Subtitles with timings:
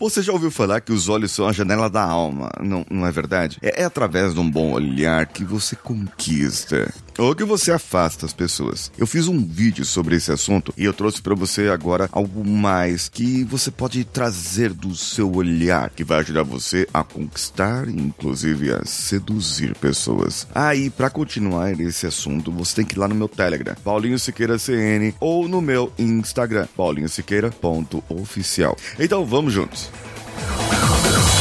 [0.00, 3.12] Você já ouviu falar que os olhos são a janela da alma, não, não é
[3.12, 3.58] verdade?
[3.60, 8.32] É, é através de um bom olhar que você conquista ou que você afasta as
[8.32, 8.90] pessoas.
[8.98, 13.08] Eu fiz um vídeo sobre esse assunto e eu trouxe para você agora algo mais
[13.08, 18.84] que você pode trazer do seu olhar, que vai ajudar você a conquistar inclusive a
[18.84, 20.46] seduzir pessoas.
[20.54, 24.18] Aí, ah, para continuar esse assunto, você tem que ir lá no meu Telegram, Paulinho
[24.18, 28.76] Siqueira CN, ou no meu Instagram, paulinhosiqueira.oficial.
[28.98, 29.90] Então vamos juntos.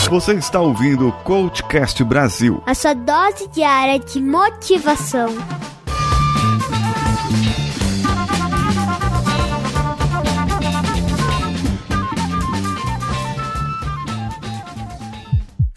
[0.09, 2.63] Você está ouvindo o Coachcast Brasil.
[2.65, 5.29] A sua dose diária de motivação.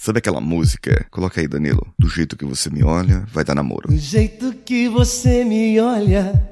[0.02, 1.06] Sabe aquela música?
[1.12, 1.94] Coloca aí, Danilo.
[1.96, 3.86] Do jeito que você me olha, vai dar namoro.
[3.86, 6.51] Do jeito que você me olha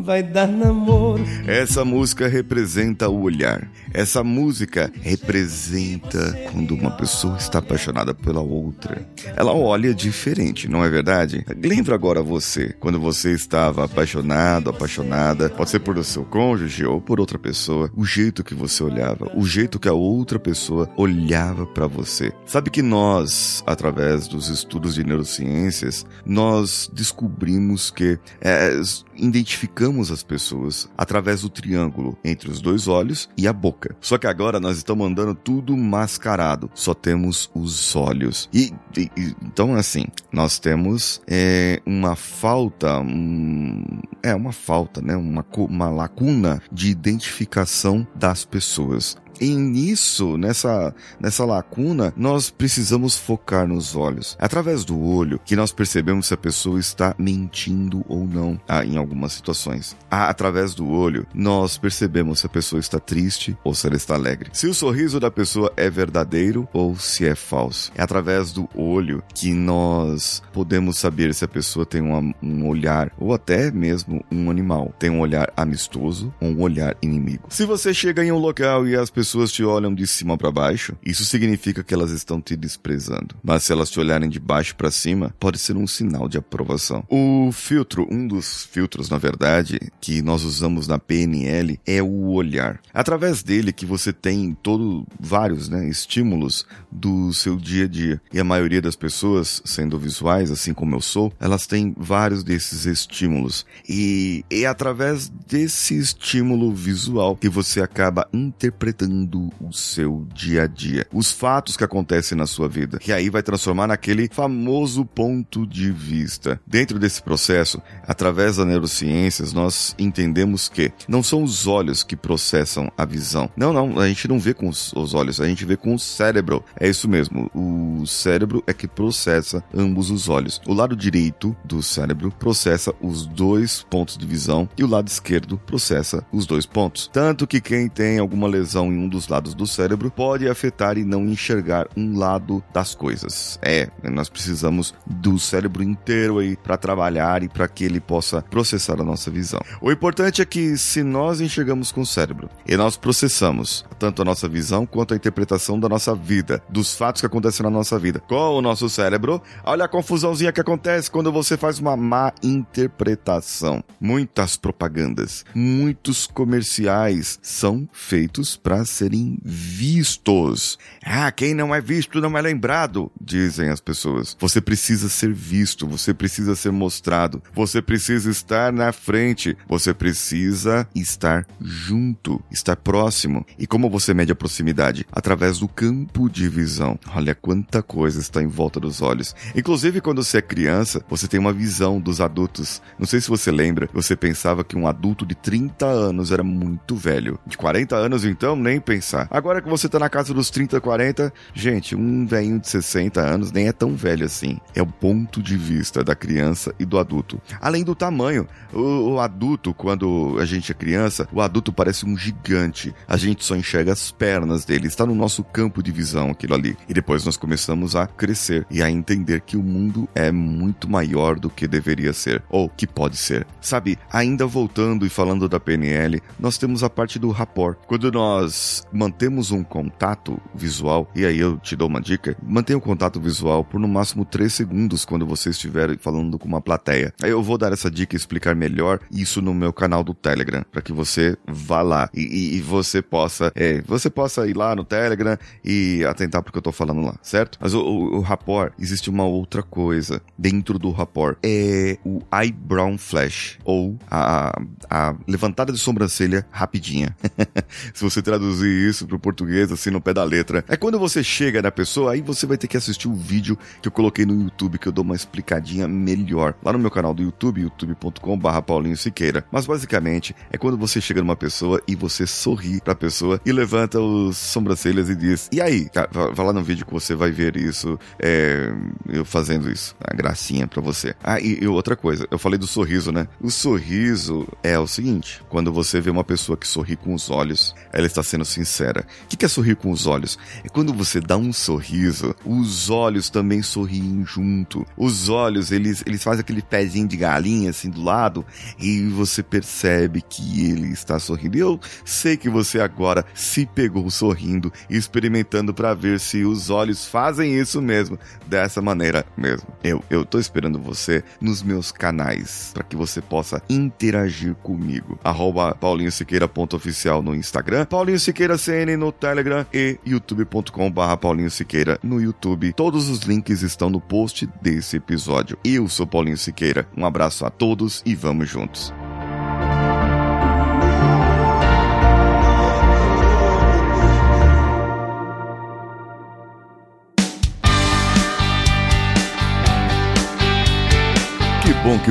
[0.00, 1.24] vai dar namoro.
[1.46, 3.68] Essa música representa o olhar.
[3.92, 9.06] Essa música representa quando uma pessoa está apaixonada pela outra.
[9.36, 11.44] Ela olha diferente, não é verdade?
[11.62, 17.20] Lembra agora você, quando você estava apaixonado, apaixonada, pode ser por seu cônjuge ou por
[17.20, 21.86] outra pessoa, o jeito que você olhava, o jeito que a outra pessoa olhava para
[21.86, 22.32] você.
[22.46, 28.80] Sabe que nós, através dos estudos de neurociências, nós descobrimos que é,
[29.16, 33.96] identificamos as pessoas através do triângulo entre os dois olhos e a boca.
[34.00, 38.48] Só que agora nós estamos andando tudo mascarado, só temos os olhos.
[38.52, 39.10] E, e
[39.42, 43.84] então assim, nós temos é, uma falta, um,
[44.22, 45.16] é uma falta, né?
[45.16, 49.16] Uma, uma lacuna de identificação das pessoas.
[49.42, 54.36] E nisso, nessa, nessa lacuna, nós precisamos focar nos olhos.
[54.38, 58.84] É através do olho que nós percebemos se a pessoa está mentindo ou não ah,
[58.84, 59.96] em algumas situações.
[60.08, 64.14] Ah, através do olho, nós percebemos se a pessoa está triste ou se ela está
[64.14, 64.50] alegre.
[64.52, 67.90] Se o sorriso da pessoa é verdadeiro ou se é falso.
[67.96, 73.10] É através do olho que nós podemos saber se a pessoa tem uma, um olhar,
[73.18, 77.48] ou até mesmo um animal, tem um olhar amistoso ou um olhar inimigo.
[77.48, 80.50] Se você chega em um local e as pessoas pessoas te olham de cima para
[80.50, 83.34] baixo, isso significa que elas estão te desprezando.
[83.42, 87.02] Mas se elas te olharem de baixo para cima, pode ser um sinal de aprovação.
[87.08, 92.78] O filtro, um dos filtros, na verdade, que nós usamos na PNL é o olhar.
[92.92, 98.20] Através dele que você tem todo vários, né, estímulos do seu dia a dia.
[98.34, 102.84] E a maioria das pessoas, sendo visuais, assim como eu sou, elas têm vários desses
[102.84, 103.64] estímulos.
[103.88, 109.11] E é através desse estímulo visual que você acaba interpretando
[109.60, 113.42] o seu dia a dia, os fatos que acontecem na sua vida, que aí vai
[113.42, 116.60] transformar naquele famoso ponto de vista.
[116.66, 122.90] Dentro desse processo, através das neurociências, nós entendemos que não são os olhos que processam
[122.96, 123.50] a visão.
[123.56, 125.98] Não, não, a gente não vê com os, os olhos, a gente vê com o
[125.98, 126.64] cérebro.
[126.78, 130.60] É isso mesmo, o cérebro é que processa ambos os olhos.
[130.66, 135.58] O lado direito do cérebro processa os dois pontos de visão e o lado esquerdo
[135.58, 137.10] processa os dois pontos.
[137.12, 141.04] Tanto que quem tem alguma lesão em um dos lados do cérebro pode afetar e
[141.04, 143.58] não enxergar um lado das coisas.
[143.62, 149.00] É, nós precisamos do cérebro inteiro aí para trabalhar e para que ele possa processar
[149.00, 149.60] a nossa visão.
[149.80, 154.24] O importante é que se nós enxergamos com o cérebro e nós processamos tanto a
[154.24, 158.18] nossa visão quanto a interpretação da nossa vida, dos fatos que acontecem na nossa vida,
[158.18, 163.80] com o nosso cérebro, olha a confusãozinha que acontece quando você faz uma má interpretação.
[164.00, 170.80] Muitas propagandas, muitos comerciais são feitos para serem vistos.
[171.06, 174.36] Ah, quem não é visto não é lembrado, dizem as pessoas.
[174.40, 180.88] Você precisa ser visto, você precisa ser mostrado, você precisa estar na frente, você precisa
[180.92, 183.46] estar junto, estar próximo.
[183.56, 185.06] E como você mede a proximidade?
[185.12, 186.98] Através do campo de visão.
[187.14, 189.34] Olha quanta coisa está em volta dos olhos.
[189.54, 192.80] Inclusive, quando você é criança, você tem uma visão dos adultos.
[192.98, 196.96] Não sei se você lembra, você pensava que um adulto de 30 anos era muito
[196.96, 197.38] velho.
[197.46, 199.28] De 40 anos, então, nem pensar.
[199.30, 203.52] Agora que você tá na casa dos 30, 40, gente, um velhinho de 60 anos
[203.52, 204.58] nem é tão velho assim.
[204.74, 207.40] É o ponto de vista da criança e do adulto.
[207.60, 212.16] Além do tamanho, o, o adulto, quando a gente é criança, o adulto parece um
[212.16, 212.94] gigante.
[213.08, 216.76] A gente só enxerga as pernas dele, está no nosso campo de visão aquilo ali.
[216.88, 221.38] E depois nós começamos a crescer e a entender que o mundo é muito maior
[221.38, 223.46] do que deveria ser, ou que pode ser.
[223.60, 227.78] Sabe, ainda voltando e falando da PNL, nós temos a parte do rapport.
[227.86, 232.82] Quando nós mantemos um contato visual, e aí eu te dou uma dica: mantenha o
[232.82, 237.12] contato visual por no máximo 3 segundos quando você estiver falando com uma plateia.
[237.22, 240.64] Aí eu vou dar essa dica e explicar melhor isso no meu canal do Telegram,
[240.70, 244.74] para que você vá lá e, e, e você possa, é, você possa ir lá
[244.74, 247.58] no Telegram e atentar porque eu tô falando lá, certo?
[247.60, 252.98] Mas o, o, o rapport, existe uma outra coisa dentro do rapport, é o eyebrow
[252.98, 254.60] flash, ou a,
[254.90, 257.16] a levantada de sobrancelha rapidinha.
[257.94, 261.62] Se você traduzir isso pro português, assim, no pé da letra, é quando você chega
[261.62, 264.78] na pessoa, aí você vai ter que assistir o vídeo que eu coloquei no YouTube,
[264.78, 266.54] que eu dou uma explicadinha melhor.
[266.64, 269.44] Lá no meu canal do YouTube, youtube.com Paulinho Siqueira.
[269.52, 274.00] Mas basicamente, é quando você chega numa pessoa e você sorri pra pessoa e levanta
[274.00, 275.88] os sobrancelhas e diz, e aí?
[276.34, 278.72] Vai lá no vídeo que você vai ver isso, é,
[279.08, 279.94] eu fazendo isso.
[280.02, 281.14] A gracinha pra você.
[281.22, 283.28] Ah, e, e outra coisa, eu falei do sorriso, né?
[283.40, 287.74] O sorriso é o seguinte, quando você vê uma pessoa que sorri com os olhos,
[287.92, 289.06] ela está sendo sincera.
[289.24, 290.38] O que é sorrir com os olhos?
[290.64, 294.86] É quando você dá um sorriso, os olhos também sorriem junto.
[294.96, 298.44] Os olhos, eles, eles fazem aquele pezinho de galinha assim do lado
[298.78, 301.58] e você percebe que ele está sorrindo.
[301.58, 307.06] Eu sei que você agora se pegou sorrindo e experimentando para ver se os olhos
[307.06, 309.66] fazem isso mesmo, dessa maneira mesmo.
[309.82, 315.18] Eu, eu tô esperando você nos meus canais para que você possa interagir comigo.
[315.24, 322.20] Arroba paulinhosiqueira.oficial no Instagram, Paulinho Siqueira CN no Telegram e youtube.com barra Paulinho Siqueira no
[322.20, 322.72] YouTube.
[322.72, 325.58] Todos os links estão no post desse episódio.
[325.64, 326.86] Eu sou Paulinho Siqueira.
[326.96, 328.92] Um abraço a todos e vamos juntos.